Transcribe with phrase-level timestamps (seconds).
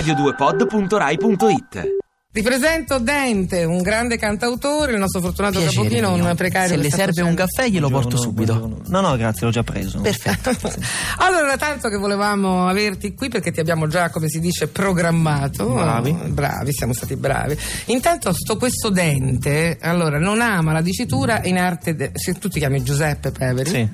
[0.00, 1.94] radio2pod.rai.it
[2.30, 6.28] Ti presento Dente, un grande cantautore, il nostro fortunato Piacere capochino, mio.
[6.28, 6.68] un precario.
[6.68, 8.58] Se le serve un facendo- caffè glielo porto subito.
[8.58, 8.82] Buongiorno.
[8.88, 10.00] No, no, grazie, l'ho già preso.
[10.02, 10.50] Perfetto.
[11.18, 15.66] Allora, tanto che volevamo averti qui perché ti abbiamo già, come si dice, programmato.
[15.72, 16.10] Bravi.
[16.10, 17.56] Oh, bravi, siamo stati bravi.
[17.86, 21.94] Intanto, sto questo Dente, allora, non ama la dicitura in arte.
[21.94, 23.88] de- se tu ti chiami Giuseppe Peveri, Sì.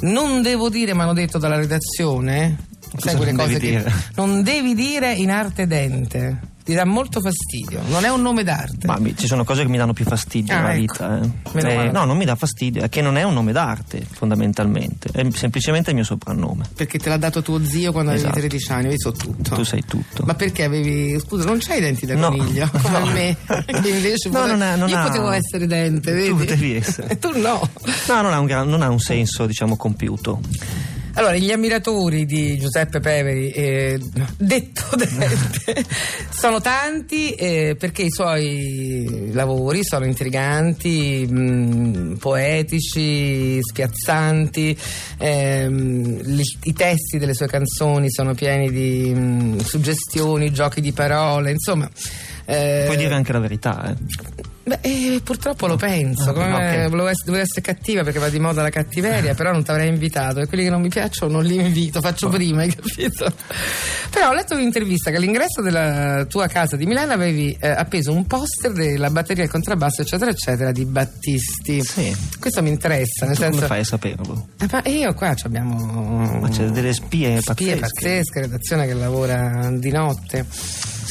[0.00, 2.70] non devo dire, ma hanno detto dalla redazione.
[2.96, 3.92] Sai quelle non cose devi che dire?
[4.16, 6.50] non devi dire in arte dente.
[6.62, 7.80] Ti dà molto fastidio.
[7.88, 8.86] Non è un nome d'arte.
[8.86, 10.80] Ma ci sono cose che mi danno più fastidio Ah, nella ecco.
[10.80, 11.20] vita.
[11.20, 11.86] eh.
[11.86, 15.08] Eh, no, non mi dà fastidio, è che non è un nome d'arte, fondamentalmente.
[15.12, 16.66] È semplicemente il mio soprannome.
[16.76, 18.30] Perché te l'ha dato tuo zio quando Esatto.
[18.34, 19.56] avevi 13 anni, io so tutto.
[19.56, 20.22] Tu sai tutto.
[20.24, 21.18] Ma perché avevi.
[21.18, 22.28] Scusa, non c'hai i denti da No.
[22.28, 23.06] coniglio come No.
[23.06, 23.36] me.
[23.44, 26.28] Che invece No, non è- non io ha- potevo essere dente, vedi?
[26.28, 27.08] Tu potevi essere.
[27.08, 27.68] E tu no.
[28.06, 30.38] No, non ha un, gran- non ha un senso, diciamo, compiuto.
[31.14, 34.00] Allora, gli ammiratori di Giuseppe Peveri, eh,
[34.38, 35.84] detto dente,
[36.30, 44.76] sono tanti eh, perché i suoi lavori sono intriganti, mh, poetici, spiazzanti,
[45.18, 51.50] ehm, li- i testi delle sue canzoni sono pieni di mh, suggestioni, giochi di parole,
[51.50, 51.88] insomma.
[52.46, 54.51] eh, Puoi dire anche la verità, eh.
[54.64, 56.52] Beh, eh, purtroppo lo penso, Ah, come
[56.84, 56.88] ok.
[56.88, 59.88] volevo essere, dovevo essere cattiva perché va di moda la cattiveria, però non ti avrei
[59.88, 63.32] invitato e quelli che non mi piacciono non li invito, faccio prima, hai capito?
[64.10, 68.24] Però ho letto un'intervista che all'ingresso della tua casa di Milano avevi eh, appeso un
[68.26, 71.82] poster della batteria, il contrabbasso, eccetera, eccetera, di Battisti.
[71.82, 72.16] Sì.
[72.38, 73.56] Questo mi interessa, nel Tu senso...
[73.56, 74.46] come fai a saperlo?
[74.60, 76.38] Eh, ma io qua abbiamo...
[76.40, 77.80] Ma c'è delle spie spie pazzesche.
[77.80, 80.46] pazzesche, redazione che lavora di notte.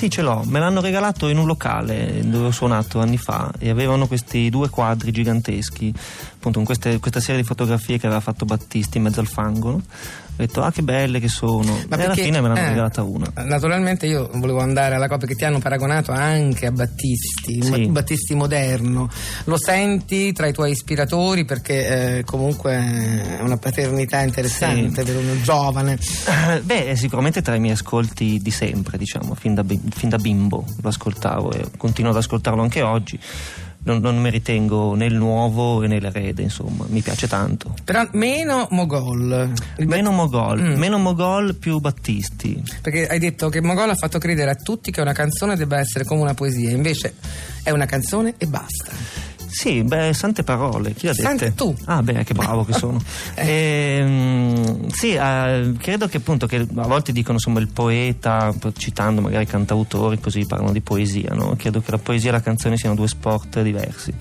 [0.00, 0.44] Sì, ce l'ho.
[0.46, 4.70] Me l'hanno regalato in un locale dove ho suonato anni fa e avevano questi due
[4.70, 5.92] quadri giganteschi,
[6.40, 9.70] appunto con queste- questa serie di fotografie che aveva fatto Battisti in mezzo al fango.
[9.72, 9.76] no?
[9.76, 11.76] Ho detto, ah, che belle che sono.
[11.80, 13.30] e alla fine me l'hanno eh, regalata una.
[13.44, 17.68] Naturalmente io volevo andare alla coppia che ti hanno paragonato anche a Battisti, Sì.
[17.68, 19.06] Bat- Battisti moderno.
[19.44, 25.04] Lo senti tra i tuoi ispiratori perché eh, comunque è una paternità interessante Sì.
[25.12, 25.98] per uno giovane.
[26.54, 30.16] Eh, Beh, è sicuramente tra i miei ascolti di sempre, diciamo, fin da, fin da
[30.16, 33.18] bimbo lo ascoltavo e continuo ad ascoltarlo anche oggi.
[33.82, 37.74] Non, non mi ritengo né il nuovo né l'erede, insomma, mi piace tanto.
[37.82, 39.52] Però meno Mogol.
[39.78, 40.78] Meno Mogol, Mm.
[40.78, 42.62] meno Mogol più Battisti.
[42.82, 46.04] Perché hai detto che Mogol ha fatto credere a tutti che una canzone debba essere
[46.04, 47.14] come una poesia, invece
[47.62, 48.92] è una canzone e basta.
[49.50, 51.14] Sì, beh, sante parole, chi l'ha?
[51.14, 51.74] Sante tu.
[51.86, 52.98] Ah, beh, che bravo che sono.
[53.34, 59.46] Ehm, sì, eh, credo che appunto che a volte dicono insomma il poeta, citando magari
[59.46, 61.54] cantautori, così parlano di poesia, no?
[61.56, 64.12] Credo che la poesia e la canzone siano due sport diversi.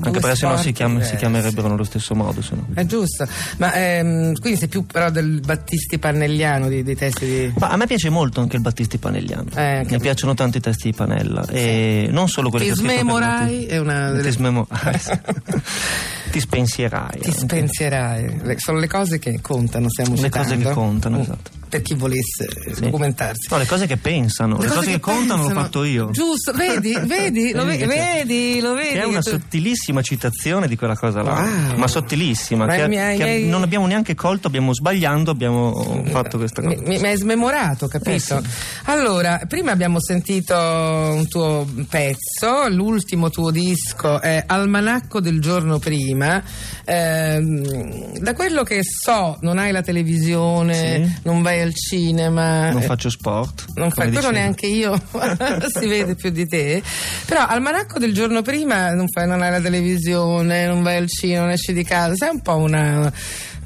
[0.00, 1.16] Anche perché sennò si, chiam- si diversi.
[1.16, 2.42] chiamerebbero nello stesso modo.
[2.42, 2.66] se no.
[2.74, 3.26] È giusto.
[3.58, 7.52] Ma ehm, quindi sei più però del Battisti Pannelliano di- dei testi di.
[7.58, 9.44] Ma a me piace molto anche il Battisti Panegliano.
[9.54, 11.44] Eh, Mi piacciono tanto i testi di Panella.
[11.48, 15.00] E non solo quelli Ti che smemorai è una delle- Ti smemorai.
[16.30, 17.20] Ti spensierai.
[17.20, 18.40] Ti spensierai.
[18.56, 20.48] Sono le cose che contano, stiamo Le citando.
[20.54, 21.20] cose che contano, Mm.
[21.20, 21.50] esatto.
[21.68, 22.80] Per chi volesse Sì.
[22.82, 23.48] documentarsi.
[23.50, 26.10] No, le cose che pensano, le, cose, che, contano l'ho fatto io.
[26.10, 28.92] Giusto, vedi, vedi, lo Vedi vedi, che lo vedi.
[28.94, 31.76] Che è una sottilissima citazione di quella cosa là, Wow.
[31.76, 35.30] ma sottilissima, Ma che, mi hai- che mi hai- non abbiamo neanche colto, abbiamo sbagliando,
[35.32, 36.76] abbiamo fatto questa cosa.
[36.82, 38.10] Mi, mi- hai smemorato, capito?
[38.10, 38.36] Eh, sì.
[38.84, 46.42] Allora, prima abbiamo sentito un tuo pezzo, l'ultimo tuo disco è Almanacco del giorno prima.
[46.84, 51.20] Ehm, da quello che so, non hai la televisione, Sì.
[51.24, 52.70] non vai al cinema.
[52.70, 53.66] Non eh, faccio sport.
[53.74, 54.96] Non fai quello neanche io,
[55.78, 56.82] si vede più di te.
[57.26, 61.42] Però almanacco del giorno prima non, fai, non hai la televisione, non vai al cinema,
[61.42, 62.14] non esci di casa.
[62.14, 63.12] Sei un po' una,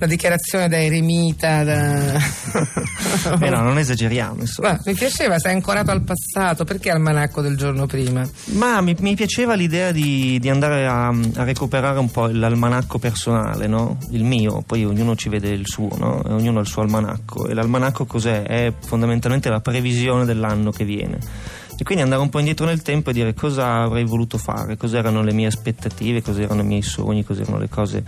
[0.00, 1.62] una dichiarazione da eremita.
[1.62, 2.14] Da...
[3.38, 4.70] Eh no, non esageriamo, insomma.
[4.70, 6.64] Ma mi piaceva, sei ancorato al passato.
[6.64, 8.26] Perché almanacco del giorno prima?
[8.52, 13.66] Ma mi, mi piaceva l'idea di, di andare a, a recuperare un po' l'almanacco personale,
[13.66, 13.98] no?
[14.10, 16.22] Il mio, poi ognuno ci vede il suo, no?
[16.26, 17.46] Ognuno ha il suo almanacco.
[17.46, 18.42] E l'almanacco cos'è?
[18.42, 21.18] È fondamentalmente la previsione dell'anno che viene.
[21.80, 25.22] E quindi andare un po' indietro nel tempo e dire cosa avrei voluto fare, cos'erano
[25.22, 28.04] le mie aspettative, cos'erano i miei sogni, cos'erano le cose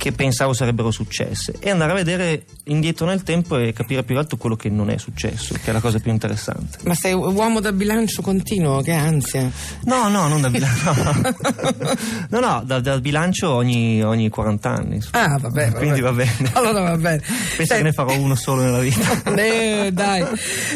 [0.00, 4.20] che pensavo sarebbero successe e andare a vedere indietro nel tempo e capire più che
[4.22, 6.78] altro quello che non è successo, che è la cosa più interessante.
[6.84, 9.50] Ma sei uomo da bilancio continuo, che ansia.
[9.84, 11.48] No, no, non da bilancio.
[12.30, 15.00] No, no, da, da bilancio ogni, ogni 40 anni.
[15.10, 15.76] Ah, vabbè, vabbè.
[15.78, 16.50] Quindi va bene.
[16.52, 17.18] Allora va bene.
[17.18, 19.08] Penso Senti- che ne farò uno solo nella vita.
[19.40, 20.24] Eh, dai,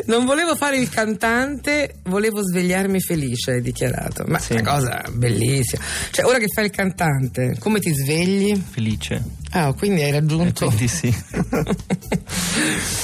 [0.06, 4.25] non volevo fare il cantante, volevo svegliarmi felice, hai dichiarato.
[4.26, 4.55] Ma Sì.
[4.55, 5.82] è una cosa bellissima.
[6.11, 8.55] Cioè, ora che fai il cantante, come ti svegli?
[8.71, 9.13] Felice.
[9.50, 10.66] Ah, quindi hai raggiunto.
[10.66, 11.14] quindi sì.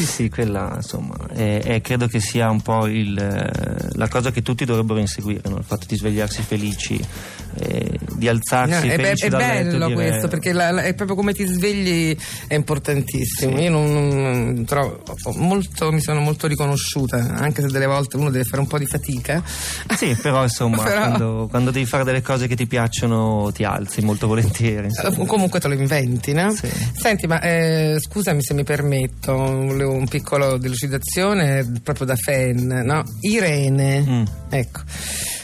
[0.01, 4.43] Sì, sì, quella insomma, è, è, credo che sia un po' il, la cosa che
[4.43, 5.59] tutti dovrebbero inseguire, no?
[5.59, 6.99] il fatto di svegliarsi felici,
[7.55, 10.95] eh, di alzarsi no, felici è, dal è bello letto, questo, perché la, la, è
[10.95, 13.57] proprio come ti svegli, è importantissimo.
[13.57, 13.63] Sì.
[13.63, 15.03] Io non, non trovo,
[15.37, 18.87] molto, mi sono molto riconosciuta, anche se delle volte uno deve fare un po' di
[18.87, 19.43] fatica.
[19.97, 24.03] Sì, però insomma, Però- Quando, quando devi fare delle cose che ti piacciono, ti alzi
[24.03, 24.87] molto volentieri.
[24.89, 25.17] insomma.
[25.17, 26.53] Eh, Comunque te lo inventi, no?
[26.53, 26.69] Sì.
[26.93, 33.03] Senti, ma eh, scusami se mi permetto, volevo un piccolo delucidazione proprio da fan, no?
[33.21, 34.25] Irene, Mm.
[34.51, 34.81] ecco.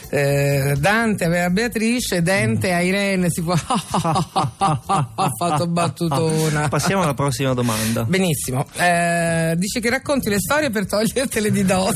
[0.09, 3.53] Eh, Dante aveva Beatrice, Dente a Irene si può.
[3.57, 6.67] ha fatto battutona.
[6.69, 8.03] Passiamo alla prossima domanda.
[8.03, 11.95] Benissimo, Eh, dice che racconti le storie per togliertele di dosso.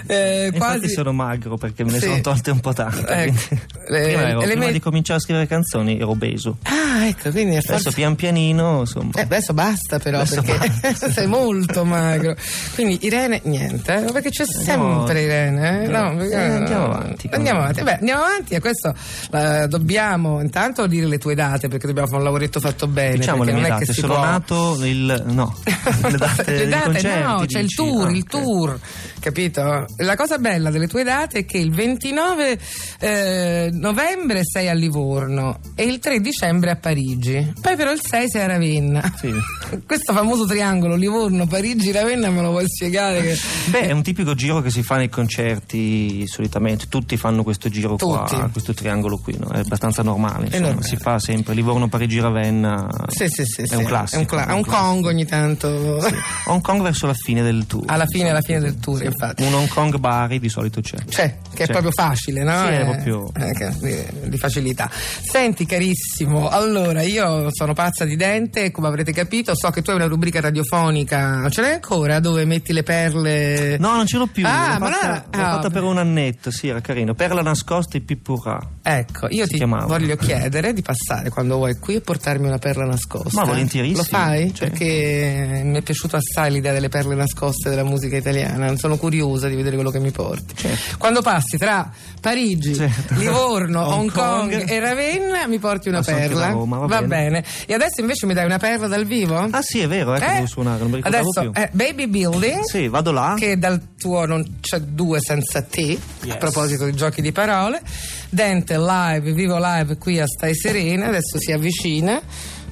[0.07, 0.89] Eh, quasi.
[0.91, 2.07] sono magro perché me ne Sì.
[2.07, 3.07] sono tolte un po' tante.
[3.07, 3.57] Ecco.
[3.89, 6.59] Le- prima, ero- prima met- di cominciare a scrivere canzoni ero obeso.
[6.65, 7.91] Ah, ecco, quindi è Adesso forza.
[7.93, 9.13] pian pianino, insomma.
[9.15, 12.35] Eh, adesso basta però Adesso perché sei molto magro.
[12.75, 15.85] Quindi Irene niente, eh, perché c'è sempre Irene.
[15.85, 15.89] eh?
[16.15, 17.29] No, Eh, andiamo avanti.
[17.33, 17.83] Andiamo avanti.
[17.83, 18.95] Beh, andiamo avanti e questo
[19.33, 23.17] eh, dobbiamo intanto dire le tue date perché dobbiamo fare un lavoretto fatto bene.
[23.17, 24.23] Diciamo le mie non è date, che si sono può...
[24.25, 25.57] nato il no,
[26.09, 27.77] le date, Le date, concerti, no, c'è il dici?
[27.77, 28.29] tour, Ah, il ok.
[28.31, 28.81] tour,
[29.21, 29.87] capito?
[29.99, 32.59] La cosa bella delle tue date è che il 29
[33.01, 37.53] eh, novembre sei a Livorno e il 3 dicembre a Parigi.
[37.61, 39.13] Poi però il 6 sei a Ravenna.
[39.17, 39.33] Sì.
[39.87, 43.21] Questo famoso triangolo Livorno, Parigi, Ravenna me lo vuoi spiegare?
[43.23, 43.39] Che...
[43.71, 47.97] Beh, è un tipico giro che si fa nei concerti solitamente, tutti fanno questo giro
[47.97, 48.35] Tutti.
[48.35, 49.49] qua, questo triangolo qui, no?
[49.51, 52.87] è abbastanza normale, insomma, si fa sempre Livorno, Parigi, Ravenna.
[53.09, 53.63] Sì, sì, sì.
[53.63, 54.17] È un classico.
[54.17, 54.71] È un, cla- è classico.
[54.71, 55.69] Kong ogni tanto.
[56.47, 57.85] Hong Kong verso la fine del tour.
[57.87, 59.43] Alla fine, alla fine del tour, infatti.
[59.45, 60.97] Un Hong Kong Bari di solito c'è.
[61.09, 61.73] C'è, che è C'è.
[61.73, 62.59] proprio facile, no?
[62.67, 64.91] Sì, è Eh, proprio- eh, di, facilità.
[64.91, 69.97] Senti, carissimo, allora io sono pazza di dente, come avrete capito, so che tu hai
[69.97, 73.77] una rubrica radiofonica, ce l'hai ancora dove metti le perle?
[73.79, 74.45] No, non ce l'ho più.
[74.47, 77.15] Ah, l'ho ma fatta, allora- l'ho ah, fatta per un annetto, sì, era carino.
[77.15, 78.59] Perla nascosta e pippurà.
[78.83, 79.87] Ecco, io ti chiamava.
[79.87, 83.41] voglio chiedere di passare quando vuoi qui e portarmi una perla nascosta.
[83.41, 84.55] Ma volentierissimo, Lo fai?
[84.55, 84.65] certo.
[84.77, 88.77] Perché mi è piaciuta assai l'idea delle perle nascoste della musica italiana.
[88.77, 90.55] Sono curiosa di vedere quello che mi porti.
[90.57, 90.97] Certo.
[90.99, 93.15] Quando passi tra Parigi, Certo.
[93.15, 96.51] Livorno, Hong Hong Kong, Kong e Ravenna, mi porti una anche perla.
[96.51, 97.45] Roma, va bene.
[97.67, 99.37] E adesso invece mi dai una perla dal vivo?
[99.51, 101.61] Ah sì, è vero, eh, che devo suonare, non mi ricordavo Adesso più.
[101.63, 102.63] è Baby Building.
[102.65, 103.35] Sì, vado là.
[103.37, 106.37] Che dal tuo non c'è due senza te, a Yes.
[106.39, 107.81] proposito di giochi di parole.
[108.31, 112.21] Dente live, vivo live qui a Stai Serena, adesso si avvicina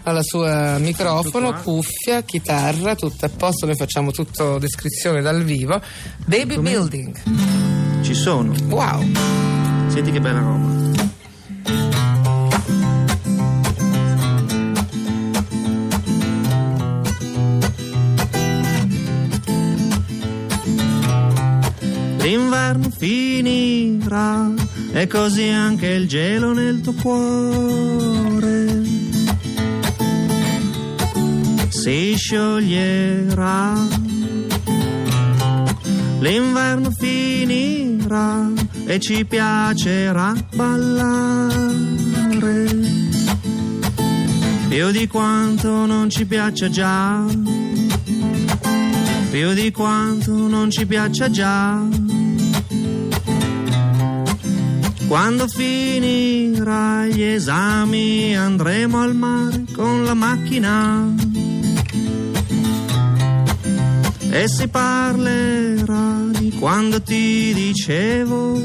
[0.04, 5.80] alla sua microfono, cuffia, chitarra, tutto a posto, noi facciamo tutto descrizione dal vivo.
[6.24, 6.70] Baby Com'è?
[6.70, 8.02] Building.
[8.02, 8.52] Ci sono.
[8.68, 9.04] Wow.
[9.88, 10.91] Senti che bella roba.
[22.72, 24.50] L'inverno finirà
[24.92, 28.80] e così anche il gelo nel tuo cuore
[31.68, 33.74] si scioglierà.
[36.20, 38.50] L'inverno finirà
[38.86, 41.60] e ci piacerà ballare.
[44.68, 47.22] Più di quanto non ci piaccia già.
[49.30, 52.31] Più di quanto non ci piaccia già.
[55.12, 61.06] Quando finirà gli esami andremo al mare con la macchina.
[64.30, 68.58] E si parlerà di quando ti dicevo.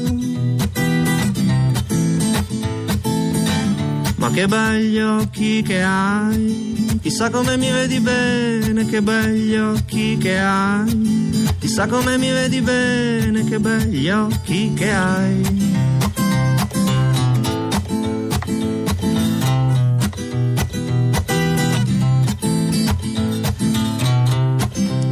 [4.16, 10.38] Ma che begli occhi che hai chissà come mi vedi bene che begli occhi che
[10.38, 11.46] hai.
[11.58, 15.87] Chissà come mi vedi bene che begli occhi che hai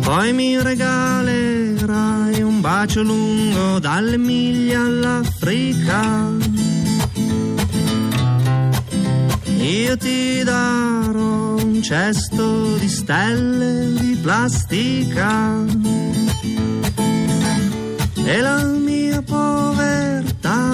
[0.06, 6.30] Poi mi regalerai un bacio lungo dalle miglia all'Africa.
[9.56, 15.64] Io ti darò un cesto di stelle di plastica.
[18.14, 20.70] E la mia povertà,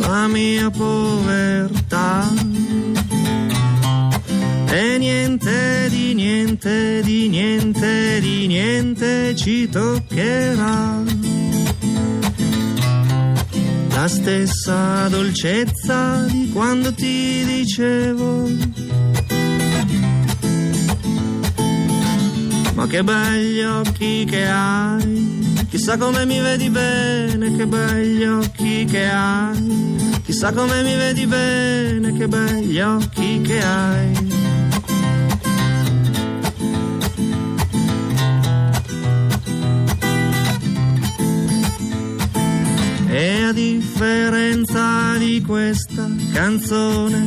[0.00, 2.28] la mia povertà.
[4.72, 5.39] E niente
[6.60, 11.02] niente, di niente, di niente ci toccherà.
[13.94, 18.48] La stessa dolcezza di quando ti dicevo
[22.74, 29.06] Ma che begli occhi che hai, chissà come mi vedi bene, che begli occhi che
[29.06, 34.39] hai, chissà come mi vedi bene, che begli occhi che hai.
[44.00, 47.18] A differenza di questa canzone,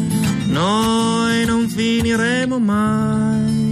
[0.48, 3.72] noi non finiremo mai.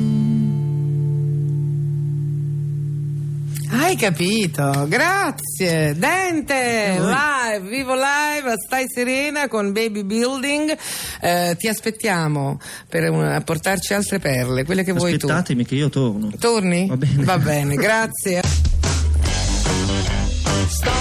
[3.72, 5.96] Hai capito, grazie.
[5.98, 10.77] Dente, live, vivo live, stai serena con Baby Building.
[11.22, 15.25] Eh, ti aspettiamo per una, portarci altre perle, quelle che vuoi tu.
[15.25, 16.29] Aspettatemi che io torno.
[16.38, 16.86] Torni?
[16.86, 17.24] Va bene.
[17.24, 18.41] Va bene, grazie.